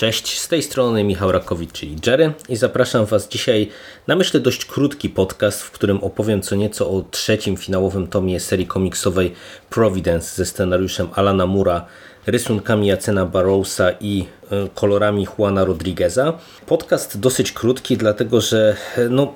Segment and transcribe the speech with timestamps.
[0.00, 3.68] Cześć, z tej strony Michał Rakowicz, czyli Jerry i zapraszam Was dzisiaj
[4.06, 8.66] na myślę dość krótki podcast, w którym opowiem co nieco o trzecim finałowym tomie serii
[8.66, 9.34] komiksowej
[9.70, 11.86] Providence ze scenariuszem Alana Mura,
[12.26, 16.38] rysunkami Jacena Barrowsa i e, kolorami Juana Rodrigueza.
[16.66, 19.34] Podcast dosyć krótki, dlatego że e, no,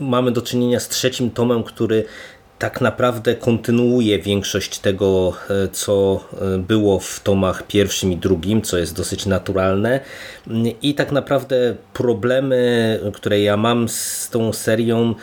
[0.00, 2.04] mamy do czynienia z trzecim tomem, który
[2.58, 6.24] tak naprawdę kontynuuje większość tego, e, co
[6.58, 10.00] było w tomach pierwszym i drugim, co jest dosyć naturalne.
[10.82, 15.14] I tak naprawdę problemy, które ja mam z tą serią,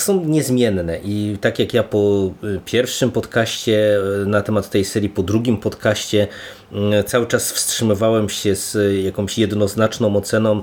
[0.00, 0.98] są niezmienne.
[1.04, 5.56] I tak jak ja po y, pierwszym podcaście y, na temat tej serii, po drugim
[5.56, 6.28] podcaście
[7.00, 10.62] y, cały czas wstrzymywałem się z jakąś jednoznaczną oceną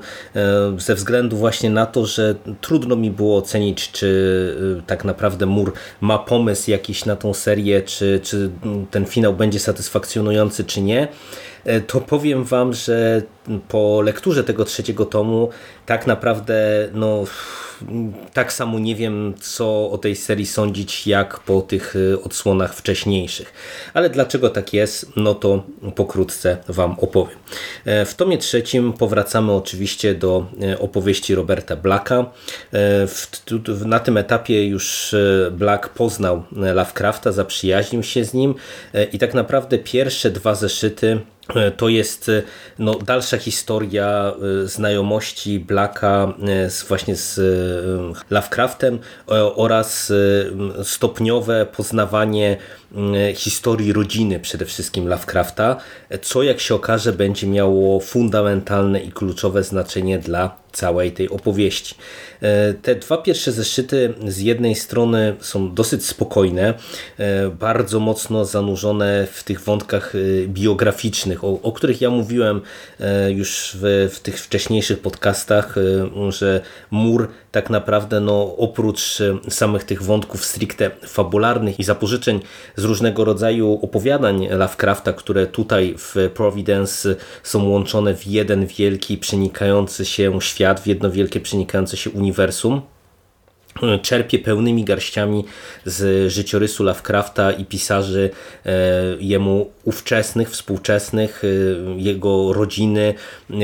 [0.78, 6.20] ze względu właśnie na to, że trudno mi było ocenić, czy tak naprawdę Mur ma
[6.20, 8.50] pomysł jakiś na tą serię, czy, czy
[8.92, 11.08] ten finał będzie satysfakcjonujący, czy nie
[11.88, 13.22] to powiem Wam, że
[13.68, 15.50] po lekturze tego trzeciego tomu
[15.86, 16.56] tak naprawdę
[16.94, 17.24] no,
[18.34, 23.54] tak samo nie wiem, co o tej serii sądzić, jak po tych y, odsłonach wcześniejszych.
[23.94, 25.64] Ale dlaczego tak jest, no to
[25.96, 27.38] pokrótce Wam opowiem.
[27.86, 32.26] E, w tomie trzecim powracamy oczywiście do e, opowieści Roberta Blacka.
[32.74, 33.08] E,
[33.86, 35.16] na tym etapie już
[35.52, 38.56] Black poznał Lovecrafta, zaprzyjaźnił się z nim
[39.12, 41.33] i tak naprawdę pierwsze dwa zeszyty E,
[41.78, 42.44] to jest e,
[42.80, 46.34] no, dalsza historia e, znajomości Blacka
[46.68, 47.40] z, właśnie z
[48.30, 49.00] Lovecraftem
[49.56, 50.14] oraz
[50.84, 52.58] stopniowe poznawanie
[53.36, 55.78] historii rodziny przede wszystkim Lovecrafta,
[56.22, 61.96] co jak się okaże będzie miało fundamentalne i kluczowe znaczenie dla całej tej opowieści.
[62.42, 66.74] E, te dwa pierwsze zeszyty z jednej strony są dosyć spokojne,
[67.18, 72.62] e, bardzo mocno zanurzone w tych wątkach e, biograficznych, o, o których ja mówiłem
[73.30, 75.76] już w, w tych wcześniejszych podcastach,
[76.30, 76.62] że
[76.92, 82.40] Mur tak naprawdę no, oprócz samych tych wątków stricte fabularnych i zapożyczeń
[82.76, 90.06] z różnego rodzaju opowiadań Lovecrafta, które tutaj w Providence są łączone w jeden wielki, przenikający
[90.06, 92.82] się świat, w jedno wielkie, przenikające się uniwersum
[94.02, 95.46] czerpie pełnymi garściami
[95.86, 98.30] z życiorysu Lovecrafta i pisarzy
[98.66, 98.72] e,
[99.20, 101.48] jemu ówczesnych, współczesnych, e,
[102.02, 103.14] jego rodziny,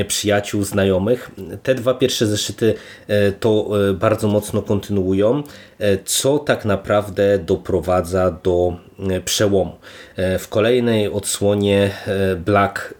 [0.08, 1.30] przyjaciół, znajomych.
[1.62, 2.74] Te dwa pierwsze zeszyty
[3.08, 5.42] e, to bardzo mocno kontynuują,
[6.04, 8.76] co tak naprawdę doprowadza do
[9.24, 9.76] przełomu.
[10.16, 12.94] E, w kolejnej odsłonie e, Black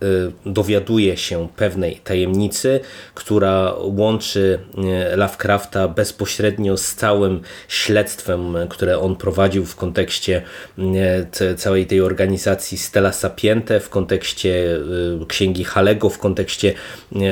[0.47, 2.81] dowiaduje się pewnej tajemnicy,
[3.15, 4.59] która łączy
[5.17, 10.43] Lovecrafta bezpośrednio z całym śledztwem, które on prowadził w kontekście
[11.57, 14.79] całej tej organizacji Stella Sapiente, w kontekście
[15.29, 16.75] księgi Halego, w kontekście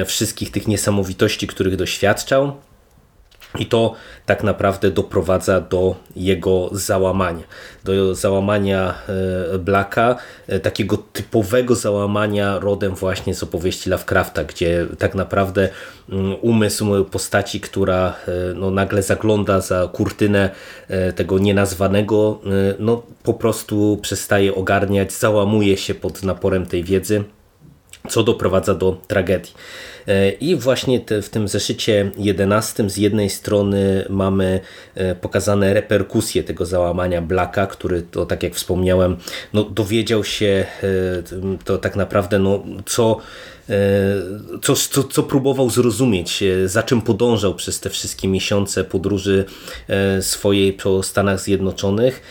[0.07, 2.68] wszystkich tych niesamowitości, których doświadczał.
[3.59, 3.95] I to
[4.27, 7.45] tak naprawdę doprowadza do jego załamania.
[7.85, 8.95] Do załamania
[9.55, 10.17] e, Blacka,
[10.47, 15.69] e, takiego typowego załamania rodem właśnie z opowieści Lovecrafta, gdzie tak naprawdę
[16.09, 20.51] mm, umysł postaci, która e, no, nagle zagląda za kurtynę
[21.17, 22.41] tego nienazwanego,
[22.79, 27.25] no, po prostu przestaje ogarniać, załamuje się pod naporem tej wiedzy
[28.09, 29.53] co doprowadza do tragedii.
[30.09, 34.61] E, I właśnie te, w tym zeszycie 11 z jednej strony mamy
[34.95, 39.17] e, pokazane reperkusje tego załamania Blacka, który to tak jak wspomniałem,
[39.53, 43.21] no, dowiedział się e, to tak naprawdę no, co
[44.63, 49.45] co, co, co próbował zrozumieć, za czym podążał przez te wszystkie miesiące podróży
[50.21, 52.23] swojej po Stanach Zjednoczonych.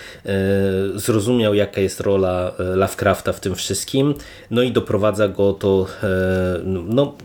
[0.96, 4.14] Zrozumiał, jaka jest rola Lovecrafta w tym wszystkim,
[4.52, 5.88] no i doprowadza go to
[6.64, 7.16] no,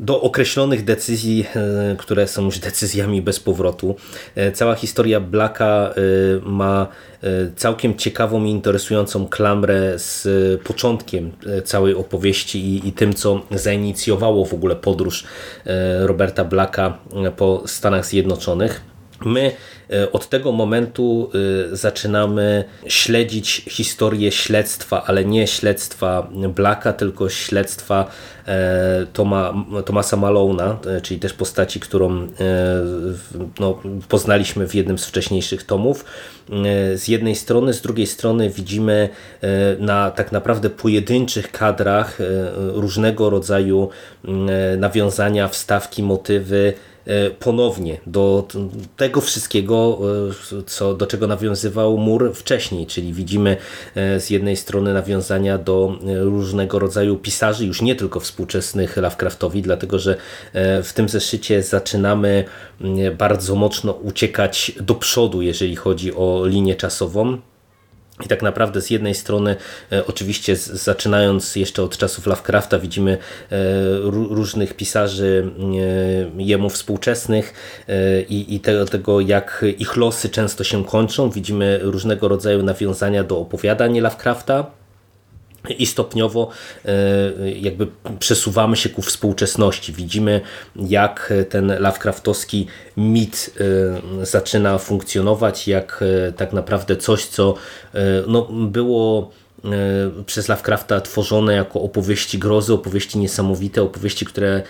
[0.00, 3.96] do określonych decyzji, e, które są już decyzjami bez powrotu.
[4.34, 6.00] E, cała historia Blacka e,
[6.50, 6.86] ma
[7.56, 10.28] całkiem ciekawą i interesującą klamrę z
[10.62, 11.32] początkiem
[11.64, 15.24] całej opowieści i, i tym, co zainicjowało w ogóle podróż
[16.00, 16.98] Roberta Blacka
[17.36, 18.80] po Stanach Zjednoczonych.
[19.24, 19.52] My
[19.90, 21.30] e, od tego momentu
[21.72, 28.10] e, zaczynamy śledzić historię śledztwa, ale nie śledztwa Blacka, tylko śledztwa
[28.46, 29.54] e, Toma,
[29.84, 32.28] Tomasa Malona, czyli też postaci, którą
[33.60, 36.04] no, poznaliśmy w jednym z wcześniejszych tomów.
[36.94, 39.08] Z jednej strony, z drugiej strony widzimy
[39.78, 42.18] na tak naprawdę pojedynczych kadrach
[42.56, 43.88] różnego rodzaju
[44.78, 46.74] nawiązania, wstawki, motywy
[47.38, 48.48] ponownie do
[48.96, 49.98] tego wszystkiego,
[50.66, 53.56] co, do czego nawiązywał Mur wcześniej, czyli widzimy
[53.94, 60.16] z jednej strony nawiązania do różnego rodzaju pisarzy, już nie tylko współczesnych Lovecraftowi, dlatego że
[60.82, 62.44] w tym zeszycie zaczynamy
[63.18, 67.38] bardzo mocno uciekać do przodu, jeżeli chodzi o linię czasową.
[68.24, 69.56] I tak naprawdę z jednej strony,
[69.92, 73.18] e, oczywiście zaczynając jeszcze od czasów Lovecrafta, widzimy
[73.52, 73.56] e,
[74.10, 75.50] różnych pisarzy
[76.38, 77.54] e, jemu współczesnych
[78.28, 78.60] i, i
[78.90, 81.30] tego, jak ich losy często się kończą.
[81.30, 84.77] Widzimy różnego rodzaju nawiązania do opowiadań Lovecrafta
[85.74, 86.50] i stopniowo
[86.84, 86.90] e,
[87.50, 87.86] jakby
[88.18, 89.92] przesuwamy się ku współczesności.
[89.92, 90.40] Widzimy,
[90.76, 92.66] jak ten Lovecraftowski
[92.96, 93.54] mit
[94.20, 97.54] e, zaczyna funkcjonować, jak e, tak naprawdę coś, co
[98.26, 99.30] no, było
[100.26, 104.62] przez Lovecrafta tworzone jako opowieści grozy, opowieści niesamowite, opowieści, które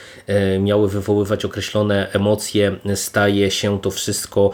[0.61, 4.51] miały wywoływać określone emocje, staje się to wszystko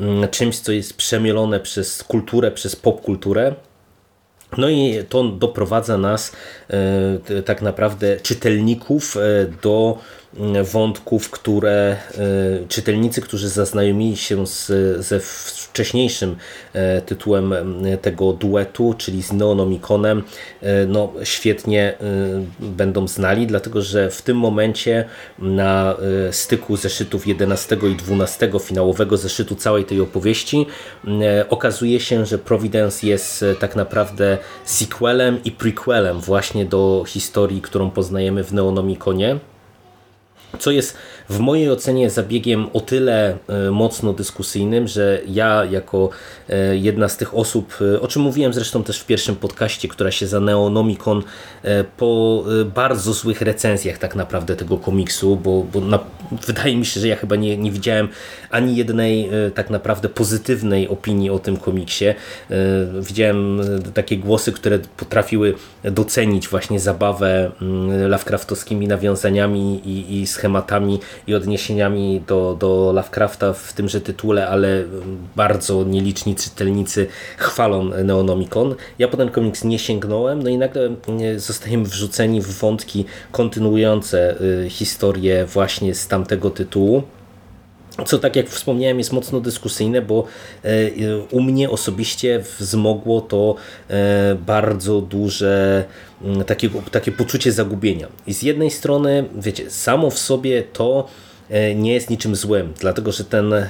[0.00, 3.54] mm, czymś, co jest przemielone przez kulturę, przez popkulturę
[4.58, 6.32] no i to doprowadza nas
[6.70, 9.20] e, tak naprawdę czytelników e,
[9.62, 9.98] do
[10.72, 11.96] wątków, które
[12.62, 14.66] e, czytelnicy, którzy zaznajomili się z,
[15.06, 15.20] ze
[15.74, 16.36] wcześniejszym
[16.72, 20.22] e, tytułem e, tego duetu, czyli z Neonomikonem,
[20.88, 21.94] no świetnie
[22.60, 25.04] będą znali, dlatego że w tym momencie
[25.38, 25.96] na
[26.30, 30.66] styku zeszytów 11 i 12 finałowego zeszytu całej tej opowieści
[31.48, 38.44] okazuje się, że Providence jest tak naprawdę sequelem i prequelem właśnie do historii, którą poznajemy
[38.44, 39.38] w Neonomikonie.
[40.58, 40.96] Co jest
[41.28, 46.10] w mojej ocenie zabiegiem o tyle e, mocno dyskusyjnym, że ja jako
[46.48, 50.10] e, jedna z tych osób, e, o czym mówiłem zresztą też w pierwszym podcaście, która
[50.10, 51.22] się za Neonomicon
[51.96, 52.44] po
[52.74, 55.98] bardzo złych recenzjach tak naprawdę tego komiksu, bo, bo na,
[56.46, 58.08] wydaje mi się, że ja chyba nie, nie widziałem
[58.50, 62.04] ani jednej tak naprawdę pozytywnej opinii o tym komiksie.
[63.00, 63.60] Widziałem
[63.94, 65.54] takie głosy, które potrafiły
[65.84, 73.72] docenić właśnie zabawę mm, Lovecraftowskimi nawiązaniami i, i schematami i odniesieniami do, do Lovecrafta w
[73.72, 74.84] tymże tytule, ale
[75.36, 77.06] bardzo nieliczni czytelnicy
[77.36, 78.74] chwalą Neonomicon.
[78.98, 80.90] Ja po ten komiks nie sięgnąłem, no i nagle
[81.36, 87.02] zostajemy wrzuceni w wątki kontynuujące y, historię właśnie z tamtego tytułu.
[88.06, 90.24] Co tak jak wspomniałem jest mocno dyskusyjne, bo
[90.64, 90.68] e,
[91.30, 93.54] u mnie osobiście wzmogło to
[93.88, 95.84] e, bardzo duże
[96.46, 98.08] takie, takie poczucie zagubienia.
[98.26, 101.08] I z jednej strony, wiecie, samo w sobie to
[101.74, 103.68] nie jest niczym złym, dlatego że ten e,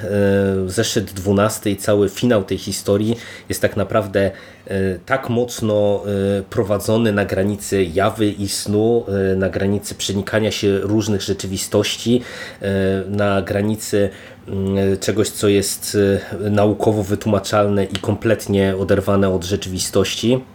[0.66, 3.16] zeszyt 12 i cały finał tej historii
[3.48, 4.30] jest tak naprawdę
[4.66, 6.02] e, tak mocno
[6.50, 9.04] prowadzony na granicy jawy i snu,
[9.36, 12.20] na granicy przenikania się różnych rzeczywistości,
[13.08, 14.10] na granicy
[14.48, 15.96] mm, czegoś, co jest
[16.50, 20.32] naukowo wytłumaczalne i kompletnie oderwane od rzeczywistości.
[20.34, 20.53] E,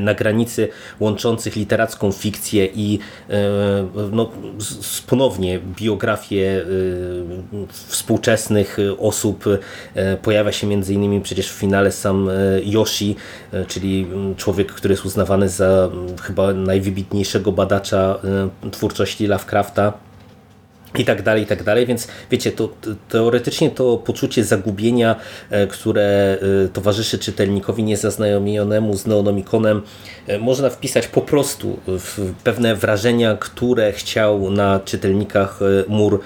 [0.00, 0.68] na granicy
[1.00, 2.98] łączących literacką fikcję i
[3.30, 3.34] e,
[4.12, 4.30] no,
[5.06, 6.66] ponownie biografię e,
[7.68, 9.44] współczesnych osób.
[10.22, 12.30] Pojawia się między innymi przecież w finale sam
[12.64, 13.16] Yoshi,
[13.68, 14.06] czyli
[14.36, 15.90] człowiek, który jest uznawany za
[16.22, 18.18] chyba najwybitniejszego badacza
[18.70, 19.92] twórczości Lovecrafta
[20.98, 22.68] i tak dalej, i tak dalej, więc wiecie, to,
[23.08, 25.16] teoretycznie to poczucie zagubienia,
[25.50, 29.82] e, które e, towarzyszy czytelnikowi niezaznajomionemu z Neonomikonem,
[30.26, 36.20] e, można wpisać po prostu w pewne wrażenia, które chciał na czytelnikach Mur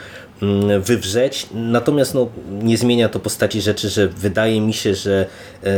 [0.81, 1.47] wywrzeć.
[1.55, 2.29] Natomiast no,
[2.63, 5.27] nie zmienia to postaci rzeczy, że wydaje mi się, że
[5.65, 5.71] e,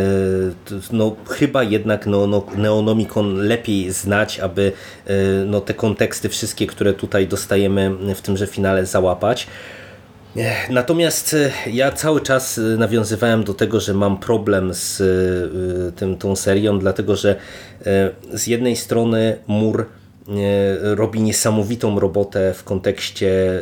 [0.93, 4.73] no, chyba jednak no, Neonomicon lepiej znać, aby
[5.07, 5.15] e,
[5.47, 9.47] no, te konteksty wszystkie, które tutaj dostajemy w tymże finale załapać.
[10.71, 15.03] Natomiast e, ja cały czas nawiązywałem do tego, że mam problem z
[15.97, 17.37] tym, tą serią, dlatego że
[18.35, 19.87] z jednej strony mur
[20.81, 23.61] robi niesamowitą robotę w kontekście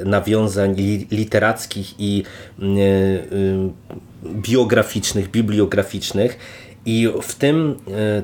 [0.00, 0.74] y, nawiązań
[1.10, 2.22] literackich i
[2.62, 2.64] y,
[4.24, 6.38] biograficznych, bibliograficznych
[6.86, 7.76] i w tym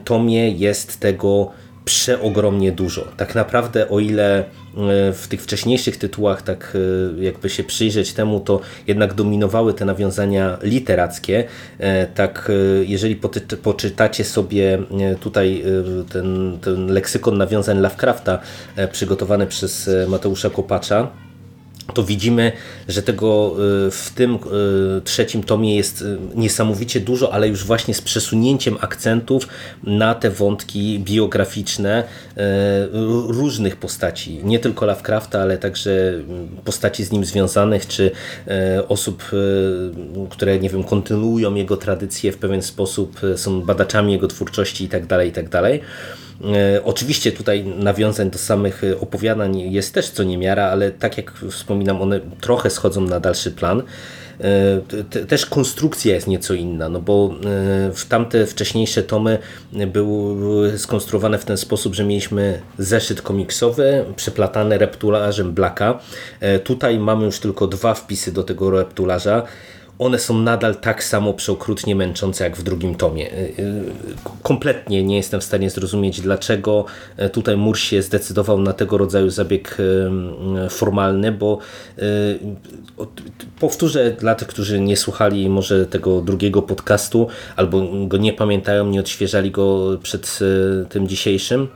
[0.04, 1.50] tomie jest tego
[1.84, 3.08] przeogromnie dużo.
[3.16, 4.44] Tak naprawdę o ile e,
[5.12, 6.76] w tych wcześniejszych tytułach tak
[7.18, 11.44] e, jakby się przyjrzeć temu, to jednak dominowały te nawiązania literackie,
[11.78, 13.16] e, tak jeżeli
[13.62, 14.78] poczytacie sobie
[15.20, 15.64] tutaj
[16.12, 18.38] ten, ten leksykon nawiązań Lovecrafta
[18.92, 21.08] przygotowany przez Mateusza Kopacza,
[21.94, 22.52] to widzimy,
[22.88, 23.54] że tego
[23.90, 24.38] w tym
[25.04, 29.48] trzecim tomie jest niesamowicie dużo, ale już właśnie z przesunięciem akcentów
[29.84, 32.04] na te wątki biograficzne
[33.26, 36.12] różnych postaci, nie tylko Lovecrafta, ale także
[36.64, 38.10] postaci z nim związanych, czy
[38.88, 39.30] osób,
[40.30, 45.26] które nie wiem, kontynuują jego tradycje w pewien sposób, są badaczami jego twórczości itd., tak
[45.26, 45.48] itd.
[45.50, 45.80] Tak
[46.44, 52.02] E, oczywiście tutaj nawiązań do samych opowiadań jest też co niemiara, ale tak jak wspominam,
[52.02, 53.82] one trochę schodzą na dalszy plan.
[54.40, 59.38] E, też konstrukcja jest nieco inna, no bo e, w tamte wcześniejsze tomy
[59.86, 65.98] były skonstruowane w ten sposób, że mieliśmy zeszyt komiksowy przeplatany reptularzem Blacka.
[66.64, 69.42] Tutaj mamy już tylko dwa wpisy do tego reptularza
[70.00, 73.32] one są nadal tak samo przeokrutnie męczące jak w drugim tomie.
[73.32, 73.84] Y, y,
[74.42, 76.84] kompletnie nie jestem w stanie zrozumieć, dlaczego
[77.16, 79.76] e, tutaj Mur się zdecydował na tego rodzaju zabieg
[80.70, 81.58] formalny, bo
[81.98, 82.38] y,
[83.60, 87.26] powtórzę dla tych, którzy nie słuchali może tego drugiego podcastu
[87.56, 90.38] albo go nie pamiętają, nie odświeżali go przed
[90.88, 91.68] tym dzisiejszym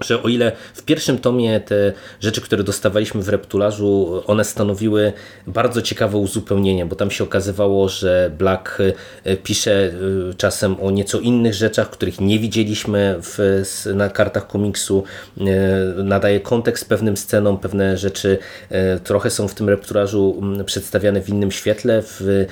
[0.00, 5.12] że o ile w pierwszym tomie te rzeczy, które dostawaliśmy w Reptularzu, one stanowiły
[5.46, 8.78] bardzo ciekawe uzupełnienie, bo tam się okazywało, że Black
[9.24, 9.92] e, pisze e,
[10.36, 13.38] czasem o nieco innych rzeczach, których nie widzieliśmy w,
[13.94, 15.04] na kartach komiksu,
[15.40, 15.44] e,
[16.02, 18.38] nadaje kontekst pewnym scenom, pewne rzeczy
[19.04, 22.46] trochę są w tym Reptularzu przedstawiane w innym świetle, w,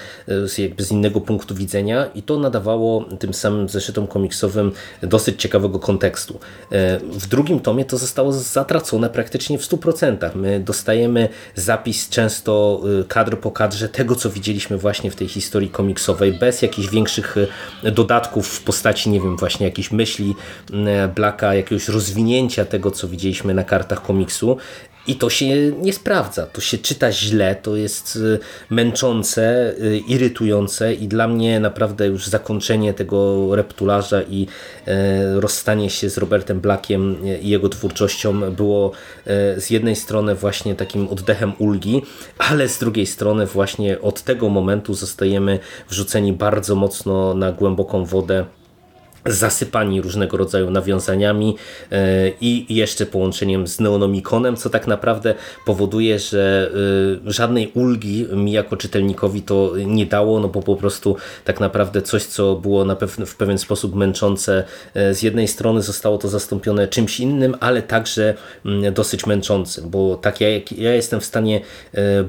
[0.59, 4.73] jakby z innego punktu widzenia i to nadawało tym samym zeszytom komiksowym
[5.03, 6.39] dosyć ciekawego kontekstu.
[7.03, 10.35] W drugim tomie to zostało zatracone praktycznie w 100%.
[10.35, 15.71] My dostajemy zapis często y, kadr po kadrze tego, co widzieliśmy właśnie w tej historii
[15.71, 17.37] komiksowej, bez jakichś większych
[17.85, 20.35] y, dodatków w postaci, nie wiem, właśnie jakichś myśli
[20.71, 20.75] y,
[21.15, 24.57] Blacka, jakiegoś rozwinięcia tego, co widzieliśmy na kartach komiksu.
[25.07, 28.39] I to się nie sprawdza, to się czyta źle, to jest y,
[28.71, 34.47] męczące, y, irytujące i dla mnie naprawdę już zakończenie tego reptularza i
[34.87, 38.93] e, rozstanie się z Robertem Blackiem i jego twórczością było
[39.27, 42.03] e, z jednej strony właśnie takim oddechem ulgi,
[42.39, 48.45] ale z drugiej strony właśnie od tego momentu zostajemy wrzuceni bardzo mocno na głęboką wodę
[49.27, 51.57] zasypani różnego rodzaju nawiązaniami
[51.93, 55.35] e, i jeszcze połączeniem z Neonomikonem, co tak naprawdę
[55.67, 56.71] powoduje, że
[57.27, 62.03] e, żadnej ulgi mi jako czytelnikowi to nie dało, no bo po prostu tak naprawdę
[62.03, 64.65] coś, co było na w pewien sposób męczące,
[64.95, 68.35] e, z jednej strony zostało to zastąpione czymś innym, ale także
[68.67, 70.49] mm, dosyć męczącym, bo tak ja,
[70.79, 71.61] ja jestem w stanie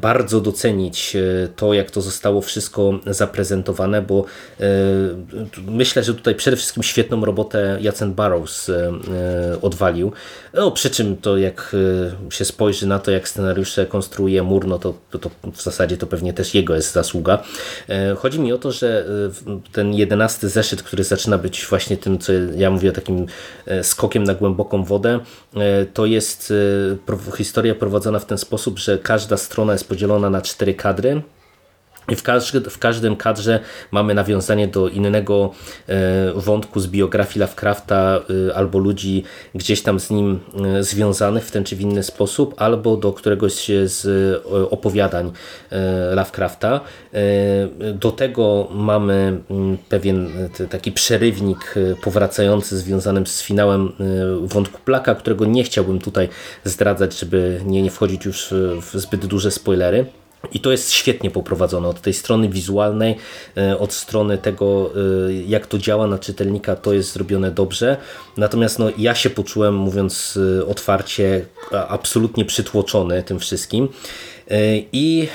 [0.01, 1.17] bardzo docenić
[1.55, 4.25] to, jak to zostało wszystko zaprezentowane, bo
[5.67, 8.91] myślę, że tutaj przede wszystkim świetną robotę Jacen Barrows e,
[9.53, 10.11] e, odwalił.
[10.53, 11.75] No, przy czym to jak
[12.27, 16.07] e, się spojrzy na to, jak scenariusze konstruuje Mur, no to, to w zasadzie to
[16.07, 17.43] pewnie też jego jest zasługa.
[18.17, 19.05] Chodzi mi o to, że
[19.71, 23.25] ten jedenasty zeszyt, który zaczyna być właśnie tym, co ja mówię, takim
[23.81, 25.19] skokiem na głęboką wodę,
[25.93, 26.53] to jest
[27.37, 31.21] historia prowadzona w ten sposób, że każda strona jest podzielona na cztery kadry
[32.07, 33.60] w, każdy, w każdym kadrze
[33.91, 35.51] mamy nawiązanie do innego
[35.88, 38.19] e, wątku z biografii Lovecrafta
[38.50, 39.24] e, albo ludzi
[39.55, 43.72] gdzieś tam z nim e, związanych w ten czy w inny sposób, albo do któregoś
[43.86, 44.03] z
[44.69, 45.31] opowiadań
[46.13, 46.79] Lovecrafta.
[47.93, 50.29] Do tego mamy mm, pewien
[50.69, 53.91] taki przerywnik powracający związany z finałem
[54.43, 56.29] wątku Plaka, którego nie chciałbym tutaj
[56.63, 60.05] zdradzać, żeby nie, nie wchodzić już w zbyt duże spoilery.
[60.51, 63.15] I to jest świetnie poprowadzone od tej strony wizualnej,
[63.57, 64.91] e, od strony tego,
[65.29, 67.97] e, jak to działa na czytelnika, to jest zrobione dobrze.
[68.38, 73.89] Natomiast no, ja się poczułem, mówiąc e, otwarcie, absolutnie przytłoczony tym wszystkim.
[74.91, 75.27] I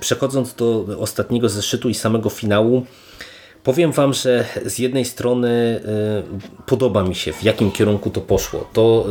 [0.00, 2.86] przechodząc do ostatniego zeszytu i samego finału,
[3.62, 5.80] Powiem Wam, że z jednej strony
[6.66, 8.70] podoba mi się, w jakim kierunku to poszło.
[8.72, 9.06] To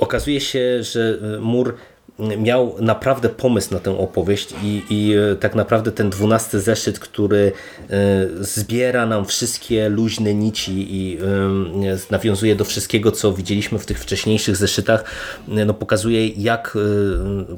[0.00, 1.74] okazuje się, że Mur
[2.18, 7.52] miał naprawdę pomysł na tę opowieść i, i e, tak naprawdę ten dwunasty zeszyt, który
[7.90, 14.00] e, zbiera nam wszystkie luźne nici i e, nawiązuje do wszystkiego, co widzieliśmy w tych
[14.00, 15.04] wcześniejszych zeszytach,
[15.48, 16.78] no pokazuje jak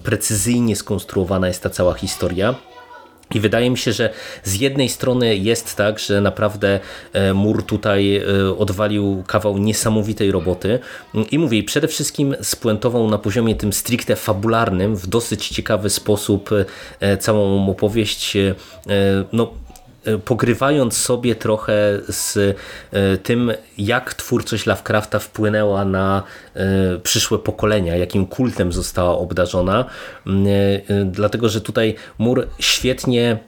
[0.02, 2.54] precyzyjnie skonstruowana jest ta cała historia.
[3.34, 4.10] I wydaje mi się, że
[4.44, 6.80] z jednej strony jest tak, że naprawdę
[7.12, 8.22] e, Mur tutaj e,
[8.58, 10.78] odwalił kawał niesamowitej roboty.
[11.30, 16.50] I mówię, przede wszystkim spuentował na poziomie tym stricte fabularnym w dosyć ciekawy sposób
[17.00, 18.36] e, całą opowieść
[19.32, 19.52] no,
[20.24, 21.72] pogrywając sobie trochę
[22.08, 22.56] z
[23.22, 26.22] tym, jak twórczość Lovecrafta wpłynęła na
[27.02, 29.84] przyszłe pokolenia, jakim kultem została obdarzona,
[31.04, 33.38] dlatego że tutaj Mur świetnie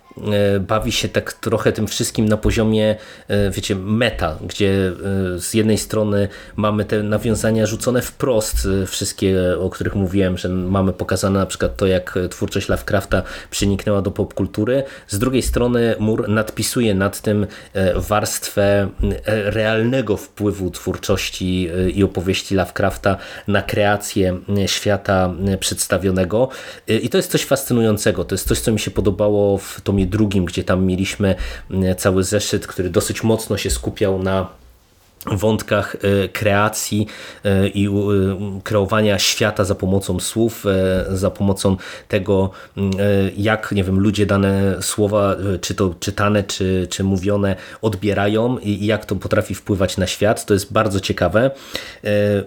[0.61, 2.97] bawi się tak trochę tym wszystkim na poziomie,
[3.29, 4.93] e, wiecie, meta, gdzie
[5.37, 10.93] e, z jednej strony mamy te nawiązania rzucone wprost, wszystkie, o których mówiłem, że mamy
[10.93, 16.95] pokazane na przykład to, jak twórczość Lovecrafta przeniknęła do popkultury, z drugiej strony Mur nadpisuje
[16.95, 17.47] nad tym
[17.95, 18.89] warstwę
[19.27, 23.17] realnego wpływu twórczości i opowieści Lovecrafta
[23.49, 26.49] na kreację świata przedstawionego.
[26.87, 30.45] I to jest coś fascynującego, to jest coś, co mi się podobało w tomie drugim,
[30.45, 31.35] gdzie tam mieliśmy
[31.71, 34.61] mm, cały zeszyt, który dosyć mocno się skupiał na
[35.27, 37.07] wątkach e, kreacji
[37.45, 37.91] e, i e,
[38.65, 40.65] kreowania świata za pomocą słów,
[41.11, 41.77] za pomocą
[42.09, 42.93] tego, mm,
[43.37, 49.07] jak nie wiem, ludzie dane słowa, czy to czytane, czy, czy mówione, odbierają i jak
[49.07, 50.47] to potrafi wpływać na świat.
[50.47, 51.51] To jest bardzo ciekawe.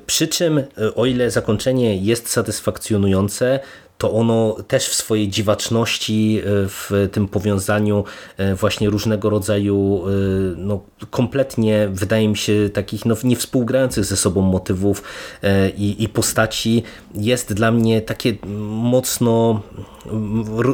[0.06, 0.64] Przy czym,
[0.96, 3.60] o ile zakończenie jest satysfakcjonujące,
[4.04, 8.04] to ono też w swojej dziwaczności, e, w tym powiązaniu
[8.38, 10.12] e, właśnie różnego rodzaju e,
[10.58, 15.04] no, kompletnie wydaje mi się takich no, niewspółgrających ze sobą motywów
[15.78, 16.84] i, i postaci.
[17.16, 18.36] Jest dla mnie takie
[18.68, 19.62] mocno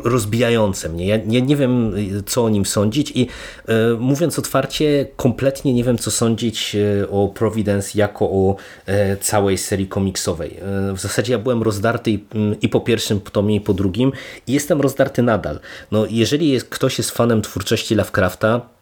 [0.03, 1.07] rozbijające mnie.
[1.07, 1.95] Ja nie, nie wiem,
[2.25, 3.27] co o nim sądzić i
[3.67, 8.55] e, mówiąc otwarcie, kompletnie nie wiem, co sądzić e, o Providence jako o
[8.85, 10.57] e, całej serii komiksowej.
[10.93, 12.25] W zasadzie ja byłem rozdarty i,
[12.61, 14.11] i po pierwszym tomie, i po drugim
[14.47, 15.59] i jestem rozdarty nadal.
[15.91, 18.78] No, jeżeli jest, ktoś jest fanem twórczości Lovecrafta,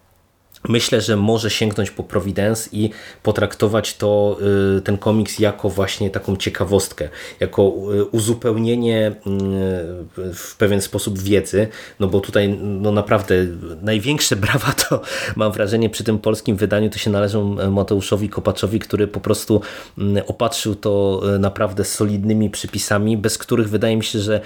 [0.69, 2.89] Myślę, że może sięgnąć po Providence i
[3.23, 4.37] potraktować to,
[4.77, 7.09] y, ten komiks jako właśnie taką ciekawostkę,
[7.39, 7.61] jako
[7.93, 11.67] y, uzupełnienie y, w pewien sposób wiedzy,
[11.99, 13.35] no bo tutaj no naprawdę
[13.81, 15.01] największe brawa to
[15.35, 19.61] mam wrażenie przy tym polskim wydaniu to się należą Mateuszowi Kopaczowi, który po prostu
[19.97, 24.41] mm, opatrzył to naprawdę solidnymi przypisami, bez których wydaje mi się, że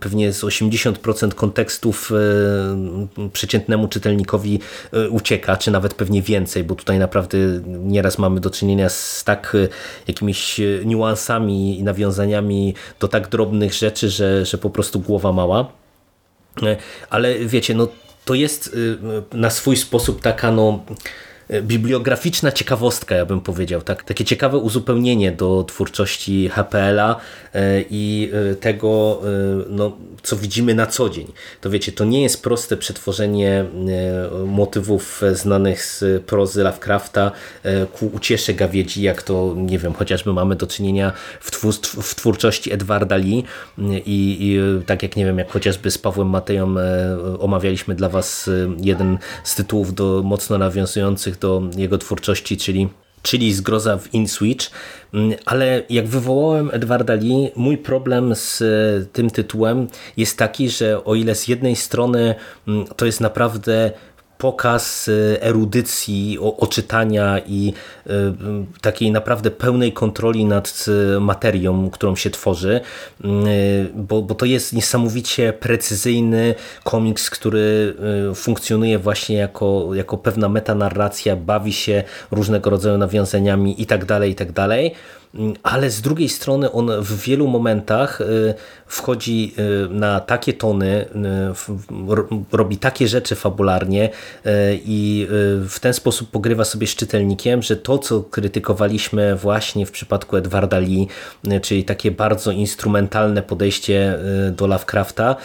[0.00, 2.12] pewnie z 80% kontekstów
[3.32, 8.88] przeciętnemu czytelnikowi E, ucieka, czy nawet pewnie więcej, bo tutaj naprawdę nieraz mamy do czynienia
[8.88, 9.68] z tak e,
[10.08, 15.72] jakimiś e, niuansami i nawiązaniami do tak drobnych rzeczy, że, że po prostu głowa mała.
[17.10, 17.88] Ale wiecie, no
[18.24, 18.76] to jest
[19.32, 24.02] na swój sposób taka no E, bibliograficzna ciekawostka, ja bym powiedział, tak?
[24.02, 27.16] takie ciekawe uzupełnienie do twórczości HPL-a
[27.54, 29.22] e, i e, tego,
[29.68, 31.32] no, co widzimy na co dzień.
[31.60, 33.64] To wiecie, to nie jest proste przetworzenie
[34.46, 37.32] motywów znanych z prozy Lovecrafta
[37.92, 42.72] ku uciesze gawiedzi, jak to, nie wiem, chociażby mamy do czynienia w, twór w twórczości
[42.72, 43.44] Edwarda Lee
[43.78, 46.74] i, i tak jak, nie wiem, jak chociażby z Pawłem Mateją
[47.38, 52.88] omawialiśmy dla Was jeden z tytułów do mocno nawiązujących do jego twórczości, czyli
[53.24, 54.70] czyli zgroza w InSwitch,
[55.14, 61.04] mm, ale jak wywołałem Edwarda Lee, mój problem z e, tym tytułem jest taki, że
[61.04, 62.34] o ile z jednej strony
[62.68, 63.92] mm, to jest naprawdę
[64.38, 67.72] pokaz y, erudycji, oczytania i
[68.06, 68.10] y,
[68.80, 72.80] takiej naprawdę pełnej kontroli nad y, materią, którą się tworzy,
[73.94, 77.94] bo, bo to jest niesamowicie precyzyjny komiks, który
[78.34, 84.34] funkcjonuje właśnie jako, jako pewna metanarracja, bawi się różnego rodzaju nawiązaniami i tak dalej, i
[84.34, 84.94] tak dalej
[85.62, 88.54] ale z drugiej strony on w wielu momentach y,
[88.86, 91.06] wchodzi y, na takie tony,
[92.52, 94.10] y, robi takie rzeczy fabularnie
[94.84, 95.26] i
[95.68, 100.78] w ten sposób pogrywa sobie z czytelnikiem, że to, co krytykowaliśmy właśnie w przypadku Edwarda
[100.78, 101.08] Lee,
[101.62, 104.18] czyli takie bardzo instrumentalne podejście
[104.52, 105.36] do Lovecrafta,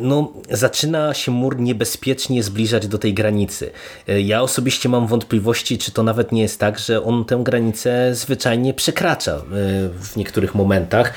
[0.00, 3.70] no, zaczyna się mur niebezpiecznie zbliżać do tej granicy.
[4.06, 8.74] Ja osobiście mam wątpliwości, czy to nawet nie jest tak, że on tę granicę zwyczajnie
[8.74, 9.42] przekracza e,
[9.88, 11.12] w niektórych momentach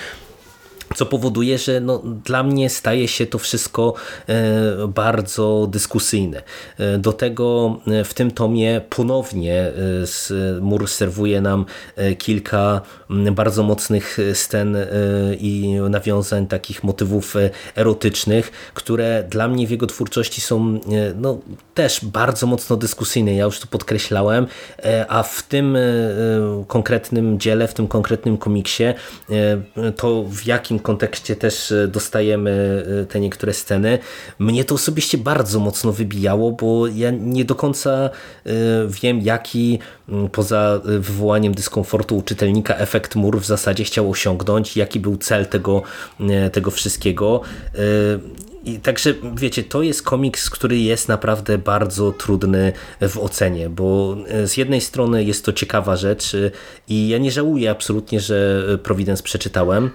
[0.95, 3.93] co powoduje, że no, dla mnie staje się to wszystko
[4.27, 6.41] e, bardzo dyskusyjne.
[6.77, 9.71] E, do tego e, w tym tomie ponownie
[10.61, 11.65] Mur serwuje nam
[12.17, 12.81] kilka
[13.31, 14.77] bardzo mocnych scen
[15.39, 17.35] i nawiązań takich motywów
[17.75, 20.79] erotycznych, które dla mnie w jego twórczości są
[21.15, 21.39] no,
[21.73, 23.33] też bardzo mocno dyskusyjne.
[23.33, 24.47] Ja już to podkreślałem,
[25.07, 25.77] a w tym
[26.67, 28.83] konkretnym dziele, w tym konkretnym komiksie
[29.95, 33.99] to w jakim kontekście też e, dostajemy e, te niektóre sceny.
[34.39, 38.09] Mnie to osobiście bardzo mocno wybijało, bo ja nie do końca e,
[38.87, 39.79] wiem, jaki
[40.31, 45.81] poza wywołaniem dyskomfortu u czytelnika efekt mur w zasadzie chciał osiągnąć, jaki był cel tego,
[46.51, 47.41] tego wszystkiego.
[48.65, 54.57] I także, wiecie, to jest komiks, który jest naprawdę bardzo trudny w ocenie, bo z
[54.57, 56.35] jednej strony jest to ciekawa rzecz
[56.87, 59.91] i ja nie żałuję absolutnie, że Providence przeczytałem,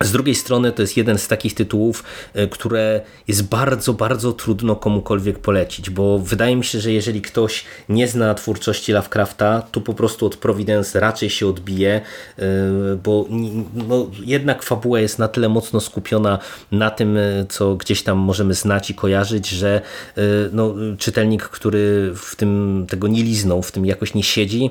[0.00, 2.04] z drugiej strony to jest jeden z takich tytułów,
[2.34, 7.64] e, które jest bardzo, bardzo trudno komukolwiek polecić, bo wydaje mi się, że jeżeli ktoś
[7.88, 12.00] nie zna twórczości Lovecrafta, to po prostu od Providence raczej się odbije,
[12.38, 12.42] e,
[13.04, 13.26] bo
[13.74, 16.38] no, jednak fabuła jest na tyle mocno skupiona
[16.72, 19.80] na tym, e, co gdzieś tam możemy znać i kojarzyć, że
[20.52, 24.70] no, czytelnik, który w tym tego nie liznął, w tym jakoś nie siedzi,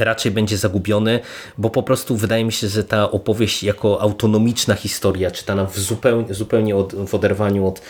[0.00, 1.20] raczej będzie zagubiony,
[1.58, 6.34] bo po prostu wydaje mi się, że ta opowieść jako autonomiczna historia, czytana w zupełnie,
[6.34, 7.82] zupełnie od, w oderwaniu od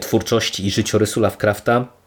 [0.00, 1.97] twórczości i życiorysu Lovecrafta,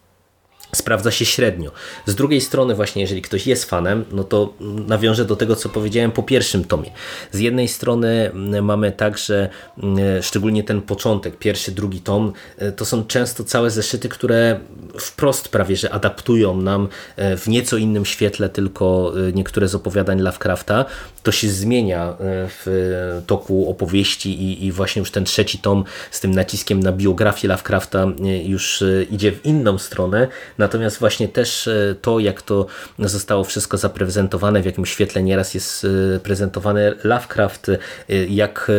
[0.76, 1.72] sprawdza się średnio.
[2.06, 4.54] Z drugiej strony właśnie, jeżeli ktoś jest fanem, no to
[4.88, 6.92] nawiążę do tego, co powiedziałem po pierwszym tomie.
[7.32, 9.50] Z jednej strony mm, mamy tak, że
[9.84, 14.60] mm, szczególnie ten początek, pierwszy, drugi tom, e, to są często całe zeszyty, które
[15.00, 20.20] wprost prawie, że adaptują nam e, w nieco innym świetle tylko e, niektóre z opowiadań
[20.20, 20.86] Lovecrafta.
[21.24, 26.32] To się zmienia w toku opowieści i, i właśnie już ten trzeci tom z tym
[26.32, 28.08] naciskiem na biografię Lovecrafta
[28.44, 30.28] już idzie w inną stronę,
[30.62, 32.66] Natomiast właśnie też e, to, jak to
[33.00, 37.78] zostało wszystko zaprezentowane, w jakim świetle nieraz jest e, prezentowany Lovecraft, e,
[38.26, 38.72] jak,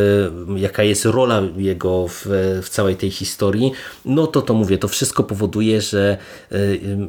[0.56, 2.26] jaka jest rola jego w,
[2.62, 3.72] w całej tej historii,
[4.04, 6.16] no to to mówię, to wszystko powoduje, że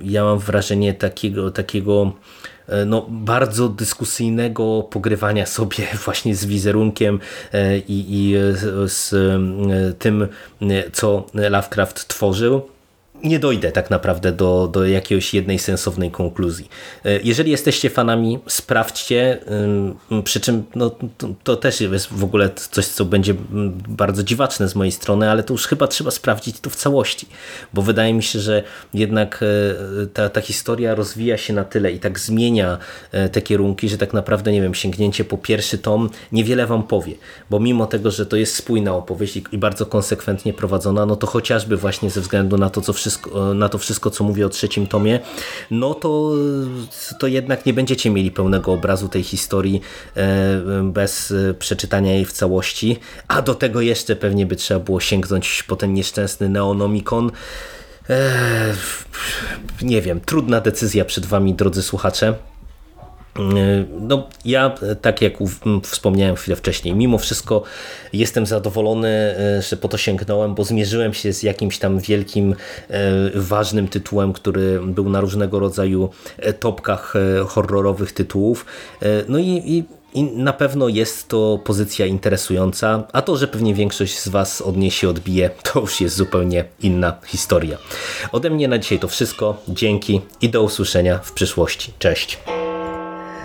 [0.04, 2.12] ja mam wrażenie takiego, takiego
[2.86, 7.20] no, bardzo dyskusyjnego pogrywania sobie właśnie z wizerunkiem
[7.88, 8.36] i, i
[8.86, 9.16] z
[10.00, 10.28] tym,
[10.94, 12.73] co Lovecraft tworzył
[13.24, 16.70] nie dojdę tak naprawdę do, do jakiejś jednej sensownej konkluzji.
[17.06, 19.40] E, jeżeli jesteście fanami, sprawdźcie,
[20.24, 23.34] przy czym no, to, to, też jest w ogóle coś, co będzie
[23.88, 27.28] bardzo dziwaczne z mojej strony, ale to już chyba trzeba sprawdzić to w całości,
[27.74, 32.00] bo wydaje mi się, że jednak e, ta, ta historia rozwija się na tyle i
[32.00, 32.78] tak zmienia
[33.12, 37.14] e, te kierunki, że tak naprawdę, nie wiem, sięgnięcie po pierwszy tom niewiele wam powie,
[37.50, 41.28] bo mimo tego, że to jest spójna opowieść i, i bardzo konsekwentnie prowadzona, no to
[41.28, 44.50] chociażby właśnie ze względu na to, co wszystko wszystko, na to wszystko, co mówię o
[44.50, 45.20] trzecim tomie,
[45.72, 46.32] no to,
[47.20, 49.82] to jednak nie będziecie mieli pełnego obrazu tej historii
[50.16, 55.64] e, bez przeczytania jej w całości, a do tego jeszcze pewnie by trzeba było sięgnąć
[55.64, 57.32] po ten nieszczęsny Neonomicon.
[58.10, 58.74] Eee,
[59.82, 62.34] nie wiem, trudna decyzja przed Wami, drodzy słuchacze.
[63.40, 65.34] Yy, no, ja, tak jak
[65.84, 67.64] wspomniałem chwilę wcześniej, mimo wszystko
[68.14, 72.56] jestem zadowolony, yy, że po to sięgnąłem, bo zmierzyłem się z jakimś tam wielkim,
[73.36, 76.10] ważnym tytułem, który był na różnego rodzaju
[76.60, 77.14] topkach
[77.48, 78.66] horrorowych tytułów.
[79.28, 84.20] No i, i i na pewno jest to pozycja interesująca, a to, że pewnie większość
[84.20, 87.78] z Was od niej się odbije, to już jest zupełnie inna historia.
[88.32, 89.64] Ode mnie na dzisiaj to wszystko.
[89.68, 91.94] Dzięki i do usłyszenia w przyszłości.
[92.00, 92.40] Cześć.